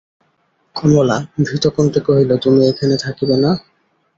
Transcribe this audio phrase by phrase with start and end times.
[0.75, 1.17] কমলা
[1.45, 3.51] ভীতকণ্ঠে কহিল, তুমি এখানে থাকিবে না?